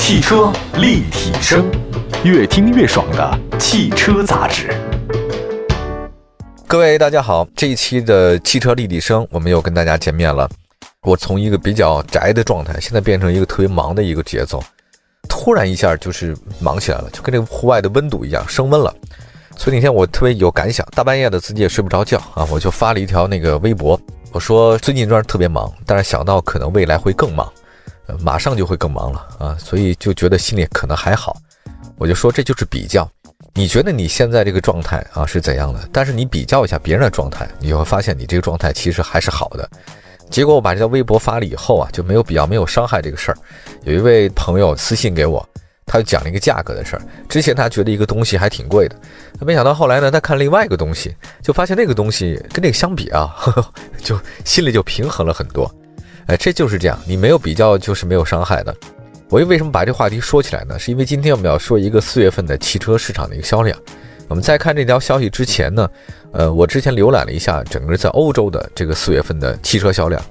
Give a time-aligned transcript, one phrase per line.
[0.00, 1.70] 汽车立体声，
[2.24, 4.74] 越听越爽的汽车杂志。
[6.66, 10.48] 各位大家好，这一期的汽车立体声，我们又跟大家见面了。
[11.02, 14.60] 我从一个比较宅的状态，现在变成一个特别忙的一个节奏，
[15.28, 18.92] 突然一下就是忙起来了，就跟这个户外的温度一样升温了。
[19.54, 24.00] 所以那天我特别有感想，大半夜的自己也睡不着觉啊，我就发了一条那个微博，
[24.32, 27.46] 我说最近这段特别忙，但是想到可能未来会更忙。
[28.20, 31.36] 马上就会更忙了啊，所以就觉得心里可能还好。
[31.96, 33.08] 我就说这就是比较，
[33.54, 35.88] 你觉得你现在这个状态啊是怎样的？
[35.92, 39.68] 但是你比较一下别人的状态，你就会发现你这个状态其实还是好的。
[40.30, 43.38] 结果我把这条微博发了以后啊，就没有比较，没有伤害这个事儿。
[43.82, 45.46] 有一位朋友私信给我，
[45.84, 47.02] 他就讲了一个价格的事儿。
[47.28, 48.96] 之前他觉得一个东西还挺贵的，
[49.40, 55.68] 没想到后来呢，他看另外一个东西，就发现那个东西跟那个相比啊，呵 呵就心里就平衡了很多。
[56.26, 58.74] 哎，这就是这样，你没有比较就是没有伤害的。
[59.28, 60.78] 我又为什么把这话题说起来呢？
[60.78, 63.78] 是因为今天我们要说一个四月份的汽车市场的一个销量。
[64.28, 65.88] 我们在看这条消息之前呢，
[66.32, 70.22] 呃，我之前浏览了一下整个在欧洲的这个四月份的汽车销量。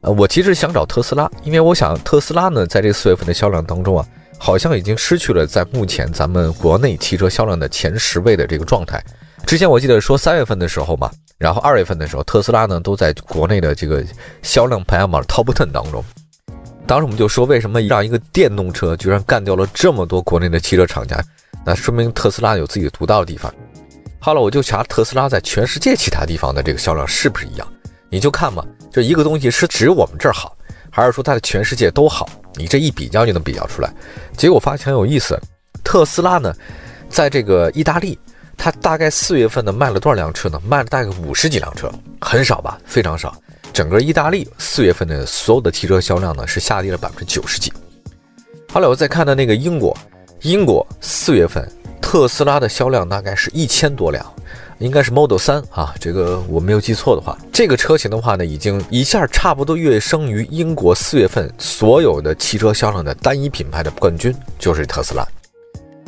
[0.00, 4.06] 呃，我其实想找特斯拉，因为我想特斯拉呢，在这四月份的销量当中啊，
[4.38, 9.02] 好像已经失去了在目前咱们国内汽车销量的前十位的这个状态。
[9.46, 11.10] 之前我记得说三月份的时候嘛。
[11.38, 14.04] 然后二月份的时候，特斯拉呢都在国内的这个
[14.42, 16.02] 销量排行榜 top ten 当中。
[16.86, 21.18] 当时我们就说，为什么让一个电动车居然干掉了这么多国内的汽车厂家？
[21.64, 23.52] 那说明特斯拉有自己独到的地方。
[24.20, 27.66] 好了，我就查特斯拉在全世界其他地方的这个销量是不是一样？
[28.10, 30.56] 你就看嘛，就一个东西是只有我们这儿好，
[30.90, 32.28] 还是说它的全世界都好？
[32.54, 33.92] 你这一比较就能比较出来。
[34.36, 35.38] 结果发现很有意思，
[35.82, 36.54] 特斯拉呢，
[37.08, 38.18] 在这个意大利。
[38.56, 40.60] 它大概四月份呢卖了多少辆车呢？
[40.66, 42.78] 卖了大概五十几辆车，很少吧？
[42.84, 43.34] 非常少。
[43.72, 47.72] 整个意大利四月份的所有的汽车销量呢是下跌了百分之九十几。
[48.72, 49.96] 后来我再看到那个英国，
[50.42, 51.68] 英国四月份
[52.00, 54.24] 特斯拉的销量大概是一千多辆，
[54.78, 65.26] 应该是 Model 三啊，这个我没有记错的话，这个车型的话呢，已经一下差不多跃升于英国四月份所有的汽车销量的单一品牌的冠军，就是特斯拉。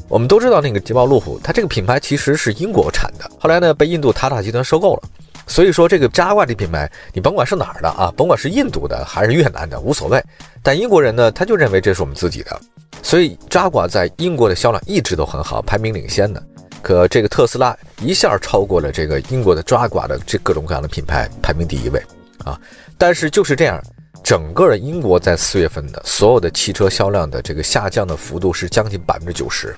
[0.09, 5.03] 我们都知道那个捷豹路虎，它这个品牌其实是英国产的，后来呢被印度塔塔集团收购了。
[5.49, 10.23] 所以说这个扎挂这品牌，你甭管是哪儿的啊，甭管是印度的还是越南的，无所谓。
[10.63, 12.61] 但英国人呢，他就认为这是我们自己的，
[13.03, 16.43] 所以扎挂在英国的销量一直都很好，排名领先的。
[16.83, 22.03] 可这个特斯拉一下超过了这个英国的扎挂的这各种各样的品牌，排名第一位
[22.45, 22.61] 啊。
[22.99, 23.81] 但是就是这样，
[24.23, 29.77] 整个英国在四月份的所有的汽车销量的这个下降的幅度是将近百分之九十。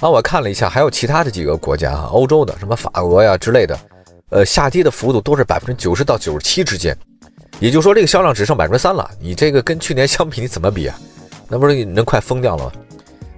[0.00, 3.78] 啊，我看了一下，还有其他的几个国家啊，欧洲的什么法国呀之类的，
[4.30, 6.96] 呃，下跌的幅度都是百分之九十到九十七之间，
[7.58, 9.08] 也就是说这个销量只剩百分之三了。
[9.20, 10.98] 你这个跟去年相比，你怎么比啊？
[11.48, 12.72] 那不是你能快疯掉了吗？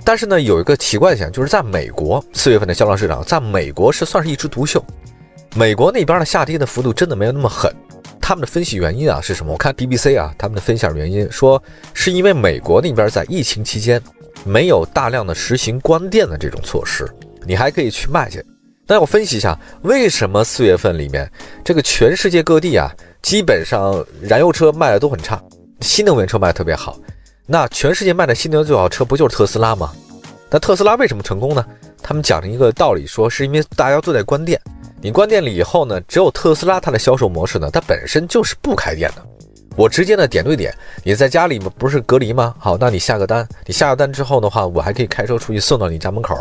[0.05, 4.85] 但是呢，有一个奇怪现象，就是在美国四月份的销量市场，在美国是算是一枝独秀。
[5.57, 7.75] 美国那边的下跌的幅度真的没有那么狠。
[8.21, 9.53] 他们的分析原因啊是什么？
[9.53, 11.61] 我看 BBC 啊，他们的分析原因说
[11.93, 14.01] 是因为美国那边在疫情期间。
[14.45, 17.09] 没有大量的实行关店的这种措施，
[17.47, 18.45] 你还可以去卖去。
[18.87, 21.31] 那我分析一下，为什么四月份里面
[21.65, 22.91] 这个全世界各地啊，
[23.23, 25.43] 基本上燃油车卖的都很差，
[25.81, 26.99] 新能源车卖的特别好。
[27.47, 29.93] 那全世界卖的新能源最好车不就是特斯拉吗？
[30.51, 31.65] 那特斯拉为什么成功呢？
[32.03, 34.61] 他们讲了一个道理，说是因为大家都在关店，
[35.01, 39.25] 你关店了以后呢，只有特斯拉它的销售模式呢，它本身就是不开店的。
[39.77, 42.55] 我直接呢点对点，你在家里不是隔离吗？
[42.59, 46.37] 好，那你下个单，你下个单之后的话，我还可以开车出去送到你家门口。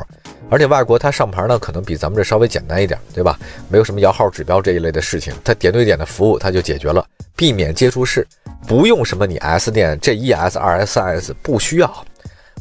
[0.50, 3.40] 而且外国它上牌呢，可能比咱们这稍微简单一点，对吧？
[3.70, 7.06] 没有什么摇号指标这一类的事情，它点对点的服务它就解决了，
[7.36, 8.28] 避免接触式，
[8.68, 12.06] 不用什么你 S 店这一 S 二 S 三 S 不需要，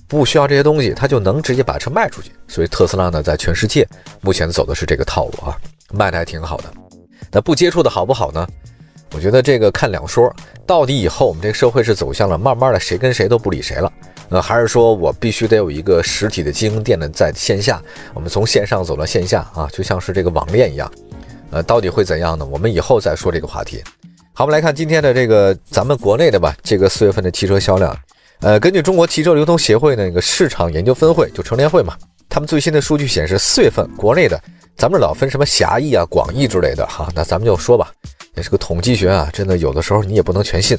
[0.06, 2.30] 不需要这些东西，它就能直接把车卖出去。
[2.46, 3.84] 所以特斯拉呢，在全世界
[4.20, 5.58] 目前走的是这个套路啊，
[5.92, 6.72] 卖的还挺好的。
[7.32, 8.46] 那不接触的好不好呢？
[9.12, 10.34] 我觉得这个看两说，
[10.64, 13.92] 到底以后我们这个社会是走向了慢慢的谁跟谁都不理谁了，
[14.28, 17.82] 呃，还是说我必须得有一个实体的经营店呢，在线下，
[18.14, 20.90] 我们从线上走到线下啊，就像是这个网恋一样，
[21.50, 22.46] 呃，到底会怎样呢？
[22.46, 23.82] 我们以后再说这个话题。
[24.32, 27.94] 好，我们来看今天的这个咱们国内的吧，这个四月份的汽车销量，
[28.40, 31.96] 呃，根据中国汽车流通协会那个市场研究分会，就成联会嘛，
[32.28, 34.40] 他们最新的数据显示，四月份国内的，
[34.76, 37.92] 咱们老分什么狭义啊、广义之类的哈，那咱们就说吧。
[38.40, 40.76] 也是个统计学啊，真的有的时候你也不能全信。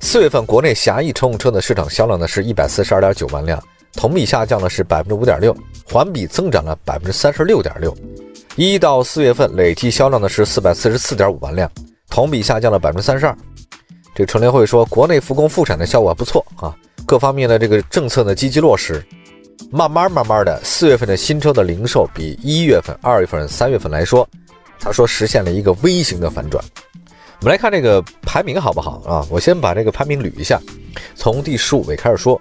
[0.00, 3.62] 四月份国内狭义乘用车的市场销量呢是一百四十二点九万辆，
[3.92, 5.54] 同比下降了是百分之五点六，
[5.84, 7.94] 环比增长了百分之三十六点六。
[8.56, 11.70] 一到四月份累计销量呢是四百四十四点五万辆，
[12.08, 13.36] 同比下降了百分之三十二。
[14.14, 19.04] 这个乘联会说，国内复工复产的效果还不错啊，各方面的这个政策呢积极落实，
[19.70, 24.26] 慢慢慢慢的，四月份的新车的零售比一月份、二月份、三月份来说，
[24.78, 26.64] 他说实现了一个微型的反转。
[27.40, 29.26] 我们来看这个排名好不好啊？
[29.30, 30.60] 我先把这个排名捋一下，
[31.14, 32.40] 从第十五位开始说。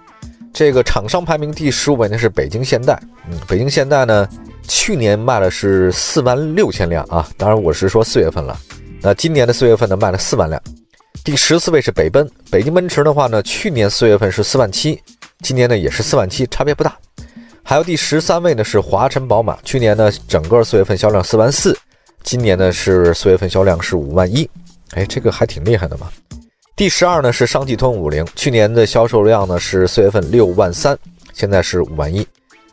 [0.53, 2.97] 这个厂商排名第十五位呢是北京现代，
[3.29, 4.25] 嗯，北京现代呢
[4.65, 8.57] 去年卖了是四万六千辆啊，当然我是说四月份了，
[9.01, 10.61] 那今年的四月份呢卖了四万辆。
[11.25, 14.97] 第十四位是北奔，北京奔驰的话呢，去年四月份是四万七，
[15.41, 16.97] 今年呢也是四万七，差别不大。
[17.61, 21.77] 还有第十三位呢是华晨宝马，去年呢整个四月份销量四万四，
[22.23, 24.49] 今年呢是四月份销量是五万一，
[24.91, 26.07] 哎，这个还挺厉害的嘛。
[26.75, 30.97] 第十二呢是上汽通用五菱，去年的销售量呢是四月份六万三，
[31.33, 32.25] 现在是五万一。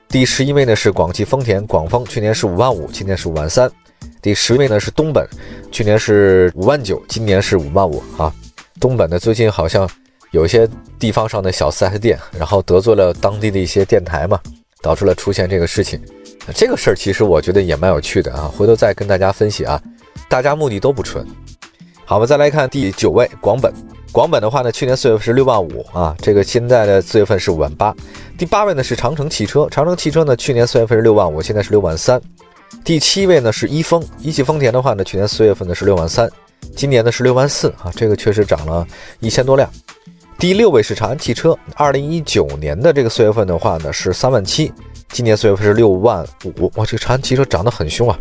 [0.08, 3.70] 第十一位呢是广汽丰田，广丰去年是五万五，今年是五万三。
[4.20, 5.26] 第十位呢是东本，
[5.70, 8.32] 去年是五万九，今年是五万五啊。
[8.80, 9.88] 东本呢最近好像
[10.32, 10.68] 有一些
[10.98, 14.38] 地方上的小 4S 店，然后得罪了当地的一些电台嘛，
[14.82, 16.00] 导致了出现这个事情。
[16.54, 19.80] 这个事儿其实我觉得也蛮有趣的啊，回头再跟大家分析啊，
[20.28, 21.24] 大家目的都不纯。
[22.12, 23.72] 好，我们再来看第九位广本。
[24.12, 27.96] 广本的话呢，去年四月份是六万五啊，这个现在的四月份是五万八。
[28.36, 32.20] 第八位呢是长城汽车，长城汽车呢去年四月份是六万五，现在是六万三。
[32.84, 36.30] 第七位呢是一丰，一汽丰田的话呢，去年四月份呢是六万三，
[36.76, 38.86] 今年呢是六万四啊，这个确实涨了
[39.20, 39.66] 一千多辆。
[40.38, 44.70] 第六位是长安汽车，二零一九年的这个四月份的话呢是三万七，
[45.08, 48.18] 今年四月份是六万五，哇，这个长安汽车涨得很凶啊。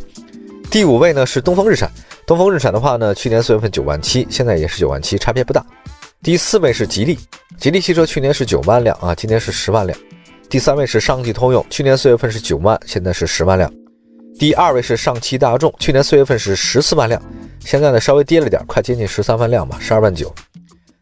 [0.69, 1.91] 第五位呢是东风日产。
[2.25, 5.65] 东风日产的话呢，去年四月份九万七，现在也是九万七，差别不大。
[6.23, 7.17] 第四位是吉利，
[7.57, 9.97] 吉利汽车去年是九万辆啊，今年是十万辆。
[10.49, 13.71] 第三位是上汽通用，去年四月份是九万，现在是十万辆。
[14.37, 17.21] 第二位是上汽大众，去年四月份是十四万辆，
[17.59, 20.33] 现在呢稍微跌了点，快接近十三万辆吧，十二万九。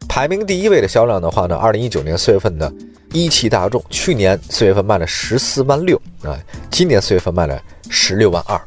[0.08, 2.72] 排名第一位的销量的话呢，二零一九年四月份的
[3.12, 6.38] 一汽大众，去年四月份卖了十四万六啊，
[6.70, 8.60] 今年四月份卖了十六万二。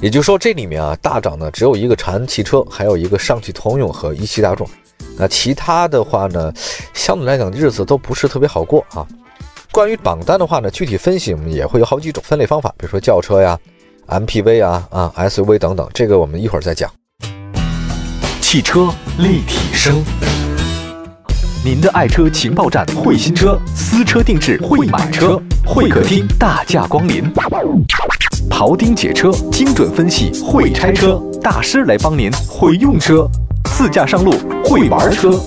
[0.00, 4.68] 也就是说，这里面啊，大涨的只有一个长安汽车，还有一个上汽通用和一汽大众。
[5.16, 6.52] 那其他的话呢，
[6.92, 9.06] 相对来讲日子都不是特别好过啊。
[9.72, 13.58] 关于榜单的话呢，具体分析我们也会有好几种分类方法，比如说轿车呀、
[14.08, 16.90] MPV 啊、啊 SUV 等等，这个我们一会儿再讲。
[18.40, 18.88] 汽车
[19.18, 20.04] 立体声，
[21.64, 27.32] 您的爱车情报站，会新车，私车定制，会买车，会客厅大驾光临。
[28.50, 33.28] 庖丁解车，精准分析；会拆车大师来帮您；会用车，
[33.64, 34.32] 自驾上路；
[34.64, 35.40] 会玩车，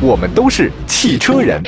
[0.00, 1.62] 我们都是汽车人。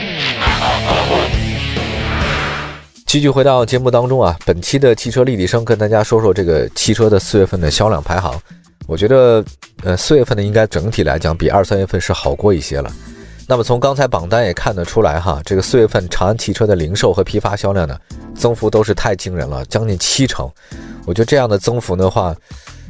[3.07, 8.35] 继续回到节目当中啊，本期的汽车立体声跟大家说说这个汽车的四月份的销量排行。
[8.87, 9.45] 我觉得，
[9.83, 12.91] 呃，四月份呢应该整体来讲比二三月份是好过一些了。
[13.47, 17.99] 那么从刚才榜单也看得出来哈，这个四月份长安汽车的零售和批发销量呢，
[18.35, 20.51] 增幅都是太惊人了，将近七成。
[21.05, 22.35] 我觉得这样的增幅的话，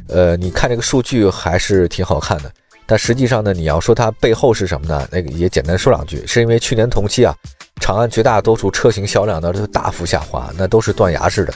[0.07, 2.49] 呃，你看这个数据还是挺好看的。
[2.87, 5.05] 但实际上呢，你要说它背后是什么呢？
[5.11, 7.35] 那个也简单说两句，是因为去年同期啊，
[7.81, 11.53] 长安绝大多数车型销量呢都大幅下滑，那都是断崖式的，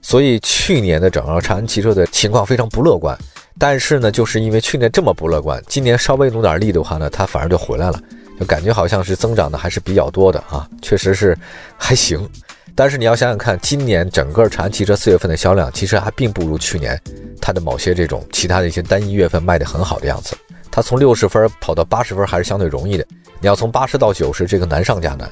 [0.00, 3.18] 所以去年的整个长安汽车的情况非常不乐观。
[3.58, 8.00] 但是呢，就是因为去年这么不乐观，今年稍微努点力的话呢，它反而就回来了。
[8.38, 11.36] 就感觉好像是增长的还是比较多的啊，确实是
[11.76, 12.28] 还行。
[12.74, 17.00] 但是你要想想看，今年整个长安汽车四月份的销量，其实还并不如去年
[17.40, 20.36] 它的某些这种其他的一些单一月份卖的很好的样子。
[20.70, 23.04] 它从六十分跑到八十分还是相对容易的，
[23.40, 25.28] 你要从八十到九十，这个难上加难。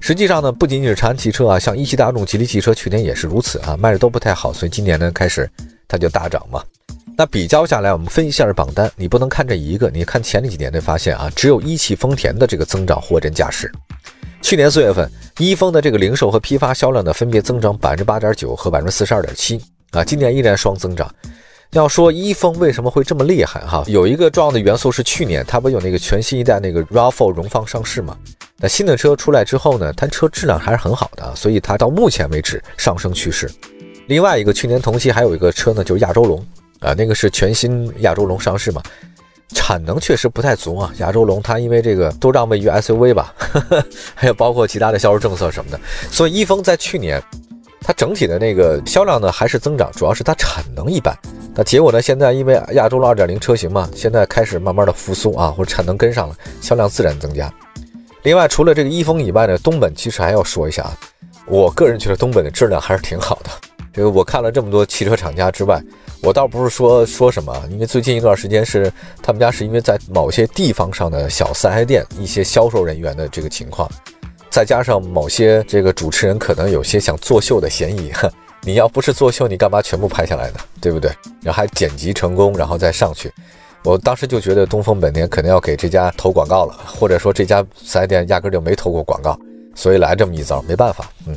[0.00, 5.50] 实际上呢，不仅仅是长安汽车啊，像一汽大众、吉利汽车去年也是如此啊，卖的都不太好，所以今年呢开始
[5.86, 6.62] 它就大涨嘛。
[7.18, 13.72] 那比较下来，我们分析一下榜单，你不能看这一个，你看前几年的发现啊，只有一汽丰田的这个增长货真价实。
[14.42, 19.58] 去年四月份，一丰的这个零售和批发销量呢，分别增长百分之八点九和百分之四十二点七
[19.92, 21.10] 啊，今年依然双增长。
[21.70, 28.14] 要说一丰为什么会这么厉害哈，有一个重要的元素是去年它不有那个全新一代那个 RAV4 荣放上市嘛？
[28.58, 33.50] 那新的车出来之后呢，它车质量还是很好的，所以它到目前为止上升趋势。
[34.06, 36.46] 另外一个去年同期还有一个车呢，就是亚洲龙。
[36.86, 38.80] 啊，那个是全新亚洲龙上市嘛，
[39.54, 40.92] 产能确实不太足啊。
[40.98, 43.34] 亚洲龙它因为这个都让位于 SUV 吧，
[44.14, 45.80] 还有包括其他的销售政策什么的，
[46.12, 47.20] 所以一丰在去年
[47.80, 51.12] 它整体的那个销量呢还是增长，主要是它产能一般。
[51.54, 57.52] 那结果呢，现在因为亚洲龙2.0车型嘛，现在开始慢慢的复苏啊，或者产能跟上了，销量自然增加。
[58.22, 60.96] 另外，除了这个一丰以外呢，东本其实还要说一下啊，
[61.46, 63.50] 我个人觉得东本的质量还是挺好的。
[63.96, 65.82] 这个我看了这么多汽车厂家之外。
[66.20, 73.90] 我倒不是说说什么，因为最近一段时间是他们家是因为在某些地方上的小四 S 店一些销售人员的这个情况，
[74.50, 78.12] 再加上某些这个主持人可能有些想作秀的嫌疑，
[78.60, 80.58] 你要不是作秀，你干嘛全部拍下来呢？
[80.78, 81.10] 对不对？
[81.42, 83.32] 然后还剪辑成功，然后再上去。
[83.82, 89.38] 我当时就觉得东风本田肯定要给这家投广告了，或者说这家四 S 店压根就没投过广告，
[89.76, 91.08] 所以来这么一招，没办法。
[91.26, 91.36] 嗯，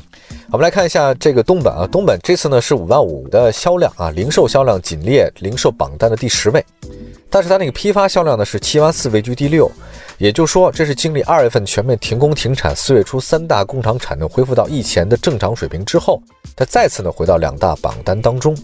[0.50, 6.66] 我们来看一下这个东本啊，东本这次呢是五万五的销量啊，零售销量仅列零售榜单的第十位，
[7.30, 9.70] 但是它那个批发销量呢是七万四位居第六，
[10.18, 16.22] 也就是说这是经历二月份全面停工停产，四月初三大工厂产能恢复到疫前的正常水平之后，
[16.56, 18.58] 它再次呢回到两大榜单当中。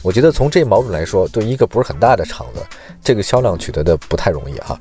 [0.00, 2.62] 我觉得从这某种来说，对一个不是很大的厂子，
[3.04, 4.80] 这个销量取得的不太容易哈。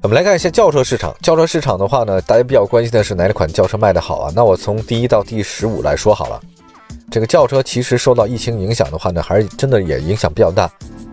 [0.00, 1.12] 我们来看一下轿车市场。
[1.20, 4.32] 轿车市场的话呢，大家比较关心的是哪款轿车卖得好啊？
[4.34, 6.40] 那我从第一到第十五来说好了。
[7.10, 10.70] 这个轿车其实受到疫情影响的话呢，还是真的也影响比较大，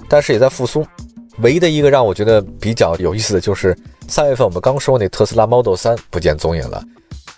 [0.07, 0.85] 但是也在复苏。
[1.39, 3.75] 唯一的一个让我觉得比较有意思的就是
[4.07, 6.83] 三月份我们刚说那特斯拉 Model 3不见踪影了，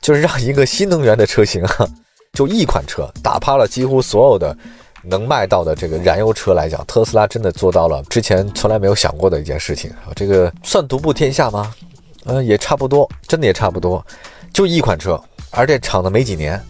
[0.02, 1.88] 就是让一个新能源的车型啊，
[2.34, 4.56] 就一款车打趴了几乎所有的。
[5.04, 10.12] 能卖到的这个燃油车来讲，特斯拉真的做到了之前从来没有想过的一件事情啊！
[10.16, 11.74] 这个算独步天下吗？
[12.26, 14.06] 嗯，也差不多，真的也差不多。
[14.54, 16.62] 就一款车，而且厂子没几年，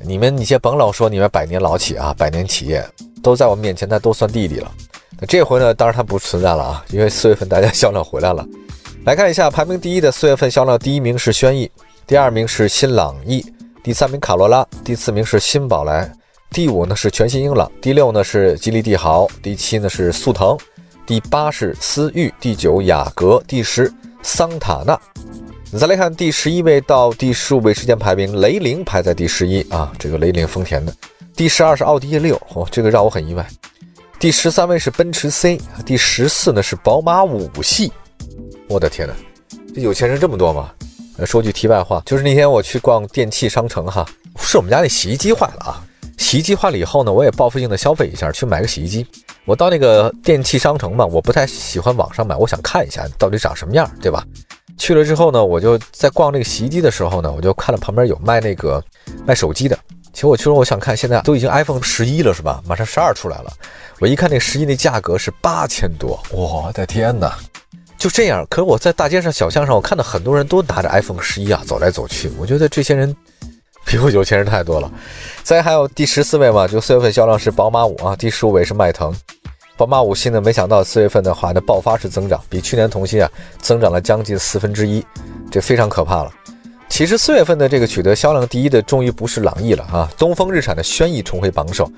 [0.00, 2.84] 你们你先甭老说你们百年老企啊，百年企业
[3.22, 4.70] 都在我面前，那都算弟弟了。
[5.20, 8.44] 那这回呢，当然它不存在了啊，因为四月份大家销量回来了。
[9.04, 11.70] 来看一下排名第一的四月份销量，第一名是轩逸，
[12.06, 13.44] 第二名是新朗逸，
[13.82, 16.10] 第三名卡罗拉，第四名是新宝来。
[16.54, 20.56] 第五呢是全新英朗，第六呢是吉利帝豪，第七呢是速腾，
[21.04, 23.92] 第八是思域，第九雅阁，第十
[24.22, 24.96] 桑塔纳。
[25.72, 30.94] 你再来看第十一位到第十五位时间排名，雷凌排在第十一啊，这个雷凌丰田的。
[31.34, 33.44] 第十二是奥迪 A 六，哦，这个让我很意外。
[34.20, 37.92] 第十三位是奔驰 C，第十四呢是宝马五系。
[38.68, 39.14] 我的天哪，
[39.74, 40.70] 这有钱人这么多吗？
[41.26, 44.06] 说句题外话，就是那天我去逛电器商城哈，
[44.38, 45.84] 是我们家那洗衣机坏了啊。
[46.18, 49.06] 洗衣机坏了以后呢，我也报复性的消费一下，去买个洗衣机。
[49.44, 54.24] 我到那个电器商城嘛，我不太喜欢网上买，我想看一下到底长什么样，对吧？
[54.76, 58.82] 去了之后呢，我就在逛那个洗衣机的时候呢，我就看了旁边有卖那个
[59.26, 59.78] 卖手机的。
[60.12, 62.62] 其实我去了，我想看，现在都已经 iPhone 十一了是吧？
[62.66, 63.52] 马上十二出来了。
[64.00, 67.36] 我一看那十一那价格是八千多，我的天哪！
[67.98, 73.14] 就这样，可是我在大街上小巷上，我看到很多人都拿着 iPhone 十一啊走来走去，我觉得这些人。
[73.94, 74.90] 比我有钱人太多了，
[75.44, 79.14] 再还有第十四位嘛，就四月份销量是宝马五啊，第十五位是迈腾，
[79.76, 85.06] 宝马五系呢，没想到四月份的话呢爆发式增长，比去年同期啊增长了将近四分之一，
[85.48, 86.32] 这非常可怕了。
[86.88, 91.88] 其实四月份的这个取得销量第一的，终于不是朗逸了啊，东风日产的轩逸重回榜首，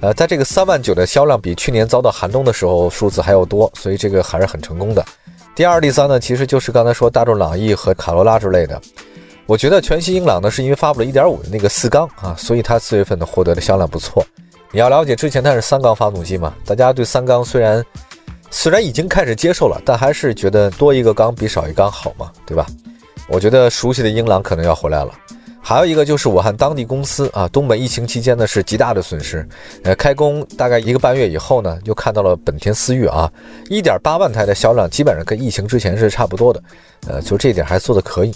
[0.00, 5.06] 呃，在这个三万九的销量比去年遭到寒冬的时候数字还要多，所以这个还是很成功的。
[5.54, 8.82] 第二、第三呢，其实就是刚才说大众朗逸和卡罗拉之类的。
[9.46, 14.26] 我觉得全新英朗呢，是因为发布了1.5的那个四缸啊，所以它四月份呢获得的销量不错。
[14.72, 17.84] 你要了解之前它是三缸发动机嘛，大家对三缸虽然
[18.50, 22.66] 虽然已经开始接受了，但还是觉得多一个缸比少一缸好嘛，对吧？
[23.28, 25.12] 我觉得熟悉的英朗可能要回来了。
[25.60, 29.44] 还有一个就是武汉当地公司啊，东北疫情期间呢是极大的损失。
[29.82, 33.30] 呃，开工大概一个半月以后呢，又看到了本田思域啊
[33.68, 36.62] ，1.8万台的销量基本上跟疫情之前是差不多的。
[37.08, 38.32] 呃，就这一点还做的可以。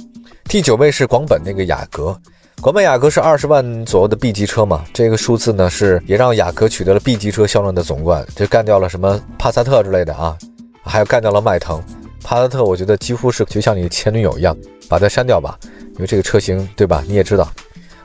[0.50, 2.20] 第九位是广本那个雅阁，
[2.60, 10.36] 广本雅阁是二十万左右的 B 级车嘛，这个数字呢是也让雅阁取得了 B 级车销量的总冠，这干掉了什么帕萨特之类的啊，
[10.82, 11.80] 还有干掉了迈腾。
[12.24, 14.56] 帕萨特我觉得几乎是就像你前女友一样，
[14.88, 15.56] 把它删掉吧，
[15.94, 17.04] 因为这个车型对吧？
[17.06, 17.48] 你也知道。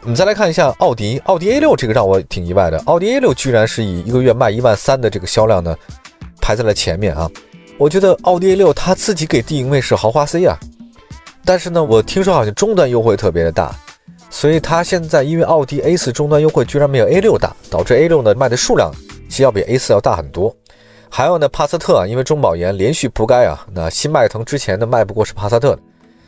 [0.04, 5.76] 我们再来看一下奥迪，奥迪 A 六这个让我挺意外的，奥迪 A 六居然是以一个月卖一万三的这个销量呢，
[6.40, 7.28] 排在了前面啊。
[7.80, 10.56] 我觉得奥迪 A 六它自己给定位是豪华 C 啊。
[11.46, 13.74] 但是呢，我听说好像终端优惠特别的大，
[14.32, 18.92] 所以它现在因为奥迪 A 四终端优惠居然没有 A 六大，导致 A 六呢卖的数量
[19.30, 20.54] 其实要比 A 四要大很多。
[21.08, 25.78] 还有呢，帕萨特啊，因为中保研连续铺盖啊，那新迈腾之前的卖不过是帕萨特，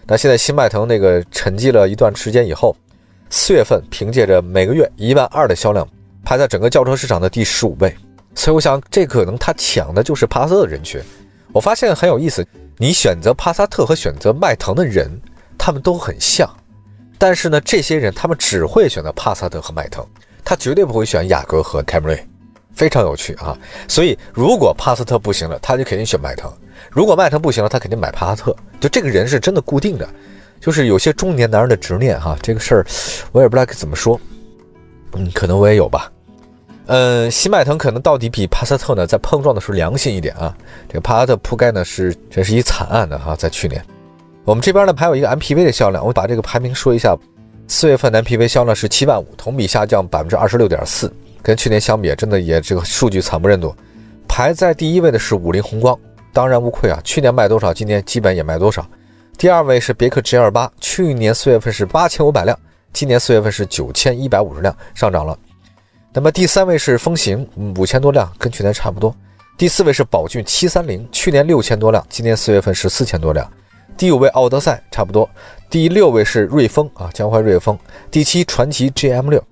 [0.05, 2.75] 那现在新迈腾那个沉寂了一段时间以后，
[3.29, 5.85] 四月份凭借着每个月一万二的销量，
[6.23, 7.93] 排在整个轿车市场的第十五位。
[8.35, 11.01] 所以我想，这可能他抢的就是帕萨特的人群。
[11.57, 12.45] 我发现很有意思。
[12.77, 15.09] 你选择帕萨特和选择迈腾的人，
[15.57, 16.47] 他们都很像，
[17.17, 20.05] 但是呢，这些人他们只会选择帕萨特和迈腾，
[20.45, 22.27] 他绝对不会选雅阁和凯美瑞，
[22.75, 23.57] 非常有趣啊！
[23.87, 26.47] 所以如果帕萨特不行了，他就肯定选迈腾；
[26.91, 28.55] 如果迈腾不行了，他肯定买帕萨特。
[28.79, 30.07] 就这个人是真的固定的，
[30.61, 32.85] 就是有些中年男人的执念哈，这个事儿
[33.31, 34.21] 我也不知道该怎么说，
[35.13, 36.11] 嗯，可能我也有吧。
[36.87, 40.55] 嗯，新迈腾可能到底比帕萨特呢，在碰撞的时候良心一点啊。
[40.87, 43.83] 这个帕萨特铺盖呢是这是一惨案的哈，在去年，
[44.43, 47.15] 我们这边呢还有一个 MPV 的销量，我把这个排名说一下。
[47.69, 53.75] 四月份的 MPV 销量是七万五，同比下降百分之二十六点四，跟去年相比，真的也这个数据惨不忍睹。
[54.25, 55.99] 排在第一位的是五菱宏光，
[56.31, 58.87] 当然无愧啊，去年卖多少，今年基本也卖多少。
[59.37, 62.57] 第二位是别克 GL 八，去年四月份是八千五百辆，
[62.93, 65.37] 今年四月份是九千一百五十辆，上涨了。
[66.17, 67.47] 那么第三位是风行，
[67.77, 69.15] 五千多辆，跟去年差不多。
[69.55, 73.47] 第四位是宝骏七三零，去年六千多辆，今年四月份是四千多辆。
[73.95, 75.29] 第五位奥德赛，差不多。
[75.69, 77.77] 第六位是瑞风啊，江淮瑞风。
[78.09, 79.43] 第七传祺 GM 六。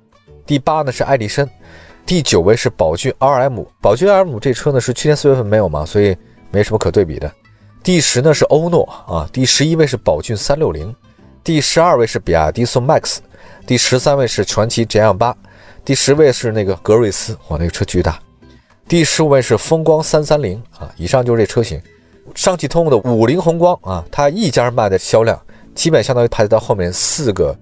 [0.43, 1.47] 第八呢是爱力绅。
[2.03, 6.17] 第九位是宝骏 RM，宝骏 RM 这车呢是去年四月份没有嘛，所以
[6.49, 7.31] 没什么可对比的。
[7.83, 10.91] 第十呢是欧诺啊，第十一位是宝骏三六零，
[11.43, 13.17] 第十二位是比亚迪宋 MAX，
[13.67, 15.37] 第十三位是传祺 GM 八，
[15.85, 18.19] 第十位是那个格瑞斯，哇，那个车巨大。
[18.87, 21.79] 第十五位是风光三三零啊，以上就是这车型。
[22.33, 25.39] 上汽通用的五菱宏光啊，它一家卖的销量
[25.75, 27.55] 基本相当于排到后面四个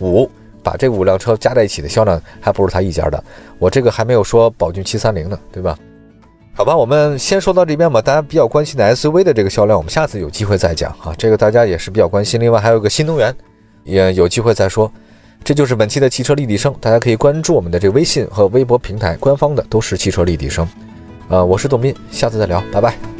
[0.00, 0.28] 五，
[0.60, 3.22] 把这五辆车加在一起的销量还不如它一家的。
[3.60, 5.78] 我这个还没有说宝骏七三零呢，对吧？
[6.54, 8.02] 好吧，我们先说到这边吧。
[8.02, 11.14] 大家比较关心的 SUV 的这个销量，我们下次有机会再讲啊。
[11.16, 12.40] 这个大家也是比较关心。
[12.40, 13.32] 另外还有个新能源，
[13.84, 14.90] 也有机会再说。
[15.44, 20.68] 这就是本期的汽车立体声，大家可以关注我们的这个微信和微博平台，官方的都是汽车立体声。
[21.28, 23.17] 呃，我是董斌，下次再聊，拜拜。